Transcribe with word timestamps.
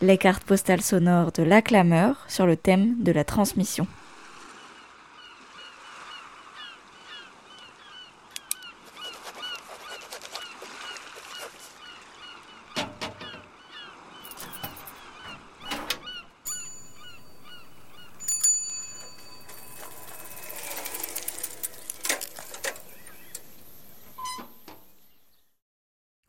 Les 0.00 0.18
cartes 0.18 0.44
postales 0.44 0.82
sonores 0.82 1.32
de 1.32 1.44
l'acclameur 1.44 2.24
sur 2.28 2.46
le 2.46 2.56
thème 2.56 2.96
de 3.02 3.12
la 3.12 3.24
transmission. 3.24 3.86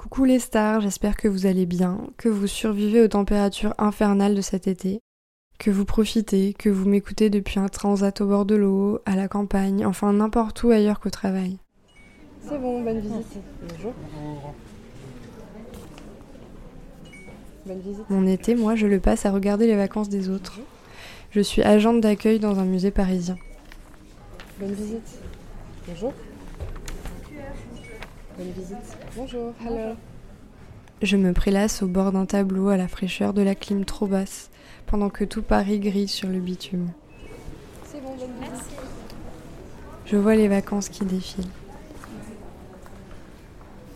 Coucou 0.06 0.26
les 0.26 0.38
stars, 0.38 0.82
j'espère 0.82 1.18
que 1.18 1.27
vous 1.27 1.48
allez 1.48 1.66
bien, 1.66 1.98
que 2.18 2.30
vous 2.30 2.46
survivez 2.46 3.02
aux 3.02 3.08
températures 3.08 3.73
infernales 3.80 4.36
de 4.36 4.41
cet 4.41 4.68
été, 4.68 5.00
que 5.58 5.72
vous 5.72 5.84
profitez, 5.84 6.54
que 6.54 6.70
vous 6.70 6.88
m'écoutez 6.88 7.32
depuis 7.32 7.59
un 7.59 7.70
transat 7.70 8.22
au 8.22 8.27
bord 8.27 8.46
de 8.46 8.54
l'eau, 8.54 8.99
à 9.08 9.16
la 9.16 9.27
campagne, 9.27 9.84
enfin 9.84 10.13
n'importe 10.13 10.62
où 10.62 10.70
ailleurs 10.70 10.99
qu'au 10.99 11.10
travail. 11.10 11.58
C'est 12.48 12.62
bon, 12.62 12.84
bonne 12.84 12.99
visite. 12.99 13.40
Bonjour. 13.68 13.94
Bonne 17.66 17.80
visite. 17.80 18.10
Mon 18.12 18.27
été, 18.27 18.54
moi, 18.54 18.76
je 18.76 18.85
le 18.85 18.99
passe 18.99 19.26
à 19.26 19.32
regarder 19.32 19.66
les 19.66 19.76
vacances 19.76 20.10
des 20.10 20.30
autres. 20.30 20.60
Je 21.32 21.41
suis 21.41 21.63
agente 21.63 21.99
d'accueil 21.99 22.38
dans 22.38 22.60
un 22.60 22.66
musée 22.66 22.91
parisien. 22.91 23.38
Bonne 24.60 24.74
visite. 24.74 25.18
Bonjour. 25.88 26.13
Bonne 28.38 28.52
visite. 28.52 28.98
Bonjour. 29.16 29.53
Hello. 29.66 29.95
Je 31.02 31.16
me 31.16 31.31
prélasse 31.31 31.81
au 31.81 31.88
bord 31.88 32.12
d'un 32.12 32.26
tableau 32.26 32.68
à 32.68 32.76
la 32.76 32.90
fraîcheur 32.90 33.34
de 33.34 33.41
la 33.41 33.55
clim 33.55 33.85
trop 33.85 34.07
basse, 34.07 34.49
pendant 34.87 35.10
que 35.10 35.23
tout 35.23 35.41
Paris 35.41 35.79
grille 35.79 36.10
sur 36.10 36.27
le 36.27 36.40
bitume. 36.40 36.90
C'est 37.85 38.01
bon, 38.01 38.10
bonne 38.10 38.27
visite. 38.41 38.76
Je 40.05 40.18
vois 40.18 40.35
les 40.35 40.49
vacances 40.49 40.90
qui 40.90 41.05
défilent. 41.05 41.48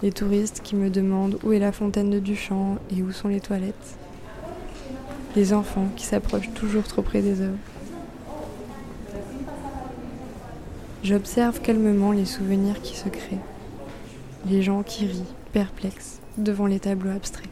Les 0.01 0.13
touristes 0.13 0.61
qui 0.63 0.77
me 0.77 0.89
demandent 0.89 1.37
où 1.43 1.51
est 1.51 1.59
la 1.59 1.73
fontaine 1.73 2.09
de 2.09 2.19
Duchamp 2.19 2.77
et 2.95 3.03
où 3.03 3.11
sont 3.11 3.27
les 3.27 3.41
toilettes. 3.41 3.97
Les 5.35 5.51
enfants 5.51 5.89
qui 5.97 6.05
s'approchent 6.05 6.53
toujours 6.53 6.83
trop 6.83 7.01
près 7.01 7.21
des 7.21 7.41
œuvres. 7.41 7.57
J'observe 11.03 11.59
calmement 11.59 12.13
les 12.13 12.25
souvenirs 12.25 12.81
qui 12.81 12.95
se 12.95 13.09
créent 13.09 13.37
les 14.45 14.61
gens 14.61 14.83
qui 14.83 15.05
rient, 15.05 15.23
perplexes, 15.51 16.19
devant 16.37 16.65
les 16.65 16.79
tableaux 16.79 17.11
abstraits. 17.11 17.49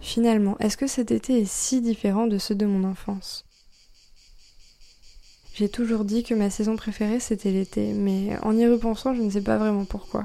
Finalement, 0.00 0.56
est-ce 0.60 0.76
que 0.76 0.86
cet 0.86 1.10
été 1.10 1.40
est 1.40 1.50
si 1.50 1.80
différent 1.80 2.26
de 2.26 2.38
ceux 2.38 2.54
de 2.54 2.66
mon 2.66 2.88
enfance? 2.88 3.44
J'ai 5.54 5.68
toujours 5.68 6.04
dit 6.04 6.22
que 6.22 6.34
ma 6.34 6.50
saison 6.50 6.76
préférée 6.76 7.20
c'était 7.20 7.50
l'été, 7.50 7.92
mais 7.92 8.36
en 8.42 8.56
y 8.56 8.66
repensant, 8.66 9.14
je 9.14 9.22
ne 9.22 9.30
sais 9.30 9.40
pas 9.40 9.56
vraiment 9.56 9.84
pourquoi. 9.84 10.24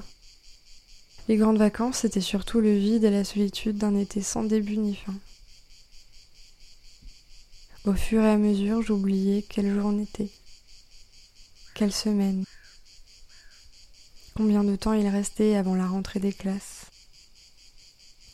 Les 1.27 1.37
grandes 1.37 1.59
vacances, 1.59 1.97
c'était 1.97 2.21
surtout 2.21 2.59
le 2.59 2.75
vide 2.75 3.03
et 3.03 3.11
la 3.11 3.23
solitude 3.23 3.77
d'un 3.77 3.95
été 3.95 4.21
sans 4.21 4.43
début 4.43 4.77
ni 4.77 4.95
fin. 4.95 5.13
Au 7.89 7.95
fur 7.95 8.21
et 8.21 8.29
à 8.29 8.37
mesure, 8.37 8.83
j'oubliais 8.83 9.41
quel 9.41 9.73
jour 9.73 9.87
on 9.87 9.99
était, 9.99 10.29
quelle 11.73 11.91
semaine, 11.91 12.45
combien 14.35 14.63
de 14.63 14.75
temps 14.75 14.93
il 14.93 15.07
restait 15.07 15.55
avant 15.55 15.73
la 15.73 15.87
rentrée 15.87 16.19
des 16.19 16.31
classes. 16.31 16.85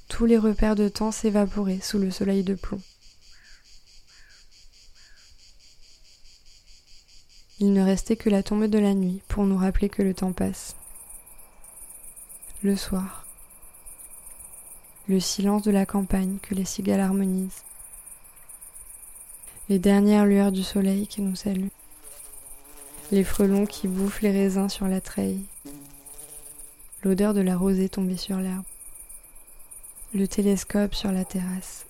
Tous 0.09 0.25
les 0.25 0.37
repères 0.37 0.75
de 0.75 0.89
temps 0.89 1.13
s'évaporaient 1.13 1.79
sous 1.79 1.99
le 1.99 2.11
soleil 2.11 2.43
de 2.43 2.53
plomb. 2.53 2.81
Il 7.59 7.71
ne 7.71 7.81
restait 7.81 8.17
que 8.17 8.29
la 8.29 8.43
tombe 8.43 8.65
de 8.65 8.77
la 8.77 8.93
nuit 8.93 9.21
pour 9.29 9.45
nous 9.45 9.57
rappeler 9.57 9.87
que 9.87 10.01
le 10.01 10.13
temps 10.13 10.33
passe. 10.33 10.75
Le 12.61 12.75
soir, 12.75 13.25
le 15.07 15.21
silence 15.21 15.61
de 15.61 15.71
la 15.71 15.85
campagne 15.85 16.39
que 16.41 16.55
les 16.55 16.65
cigales 16.65 16.99
harmonisent 16.99 17.63
les 19.69 19.79
dernières 19.79 20.25
lueurs 20.25 20.51
du 20.51 20.63
soleil 20.63 21.07
qui 21.07 21.21
nous 21.21 21.35
saluent, 21.35 21.71
les 23.11 23.23
frelons 23.23 23.65
qui 23.65 23.87
bouffent 23.87 24.21
les 24.21 24.31
raisins 24.31 24.69
sur 24.69 24.87
la 24.87 25.01
treille, 25.01 25.41
l'odeur 27.03 27.33
de 27.33 27.41
la 27.41 27.57
rosée 27.57 27.89
tombée 27.89 28.17
sur 28.17 28.37
l'herbe, 28.37 28.63
le 30.13 30.27
télescope 30.27 30.93
sur 30.93 31.11
la 31.11 31.25
terrasse. 31.25 31.85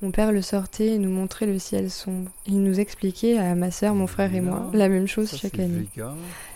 Mon 0.00 0.10
père 0.10 0.32
le 0.32 0.42
sortait 0.42 0.88
et 0.88 0.98
nous 0.98 1.10
montrait 1.10 1.46
le 1.46 1.60
ciel 1.60 1.88
sombre. 1.88 2.28
Il 2.46 2.62
nous 2.64 2.80
expliquait 2.80 3.38
à 3.38 3.54
ma 3.54 3.70
sœur, 3.70 3.94
mon 3.94 4.08
frère 4.08 4.34
et 4.34 4.40
moi 4.40 4.68
la 4.74 4.88
même 4.88 5.06
chose 5.06 5.36
chaque 5.36 5.60
année. 5.60 5.86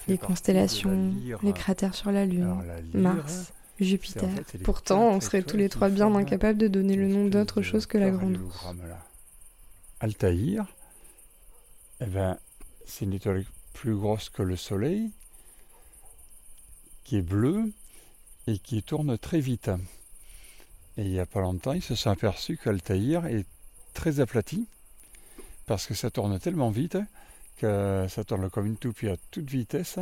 Les 0.09 0.19
constellations, 0.19 1.13
les 1.43 1.53
cratères 1.53 1.95
sur 1.95 2.11
la 2.11 2.25
Lune, 2.25 2.57
Mars, 2.93 3.53
Jupiter. 3.79 4.29
Pourtant, 4.65 5.11
on 5.11 5.21
serait 5.21 5.43
tous 5.43 5.57
les 5.57 5.69
trois 5.69 5.91
bien 5.91 6.13
incapables 6.15 6.59
de 6.59 6.67
donner 6.67 6.97
le 6.97 7.07
nom 7.07 7.27
d'autre 7.27 7.63
chose 7.63 7.87
que 7.87 7.99
la 7.99 8.11
grande 8.11 8.37
ours. 8.39 8.67
Altaïr, 10.01 10.67
eh 12.01 12.07
ben, 12.07 12.39
c'est 12.87 13.05
une 13.05 13.15
étoile 13.15 13.45
plus 13.73 13.95
grosse 13.95 14.29
que 14.29 14.43
le 14.43 14.57
Soleil, 14.57 15.11
qui 17.05 17.17
est 17.17 17.23
bleue 17.23 17.73
et 18.47 18.59
qui 18.59 18.83
tourne 18.83 19.17
très 19.17 19.41
vite. 19.41 19.71
Et 20.97 21.03
il 21.03 21.11
n'y 21.11 21.21
a 21.21 21.27
pas 21.27 21.41
longtemps, 21.41 21.73
ils 21.73 21.83
se 21.83 21.95
sont 21.95 22.11
aperçus 22.11 22.59
qu'Altaïr 22.63 23.27
est 23.27 23.47
très 23.95 24.21
aplati, 24.21 24.67
parce 25.67 25.87
que 25.87 25.95
ça 25.95 26.11
tourne 26.11 26.39
tellement 26.39 26.71
vite 26.71 26.99
que 27.59 28.07
ça 28.09 28.25
tourne 28.25 28.51
comme 28.51 28.67
une 28.67 28.77
toupie 28.77 29.09
à 29.09 29.17
toute 29.31 29.49
vitesse, 29.49 29.99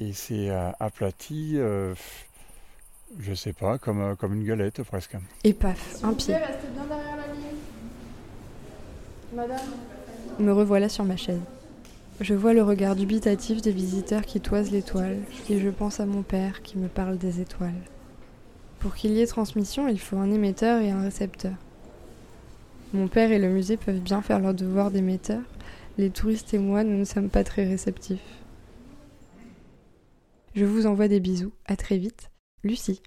et 0.00 0.12
c'est 0.12 0.50
euh, 0.50 0.70
aplati, 0.80 1.58
euh, 1.58 1.94
je 3.18 3.34
sais 3.34 3.52
pas, 3.52 3.78
comme, 3.78 4.16
comme 4.16 4.34
une 4.34 4.46
galette 4.46 4.82
presque. 4.82 5.16
Et 5.44 5.52
paf, 5.52 6.02
un 6.02 6.14
pied. 6.14 6.36
Me 10.38 10.52
revoilà 10.52 10.88
sur 10.88 11.04
ma 11.04 11.16
chaise. 11.16 11.40
Je 12.20 12.34
vois 12.34 12.52
le 12.52 12.62
regard 12.62 12.94
dubitatif 12.94 13.60
des 13.60 13.72
visiteurs 13.72 14.22
qui 14.22 14.40
toisent 14.40 14.70
l'étoile, 14.70 15.18
et 15.50 15.58
je 15.58 15.68
pense 15.68 15.98
à 15.98 16.06
mon 16.06 16.22
père 16.22 16.62
qui 16.62 16.78
me 16.78 16.88
parle 16.88 17.18
des 17.18 17.40
étoiles. 17.40 17.72
Pour 18.78 18.94
qu'il 18.94 19.12
y 19.12 19.20
ait 19.20 19.26
transmission, 19.26 19.88
il 19.88 19.98
faut 19.98 20.18
un 20.18 20.30
émetteur 20.30 20.80
et 20.80 20.90
un 20.90 21.02
récepteur. 21.02 21.54
Mon 22.92 23.08
père 23.08 23.32
et 23.32 23.38
le 23.40 23.48
musée 23.48 23.76
peuvent 23.76 24.00
bien 24.00 24.22
faire 24.22 24.38
leur 24.38 24.54
devoir 24.54 24.90
d'émetteur, 24.92 25.40
les 25.98 26.10
touristes 26.10 26.54
et 26.54 26.58
moi, 26.58 26.84
nous 26.84 26.98
ne 26.98 27.04
sommes 27.04 27.30
pas 27.30 27.44
très 27.44 27.66
réceptifs. 27.66 28.20
Je 30.54 30.64
vous 30.64 30.86
envoie 30.86 31.08
des 31.08 31.20
bisous, 31.20 31.52
à 31.66 31.74
très 31.74 31.98
vite, 31.98 32.30
Lucie. 32.62 33.02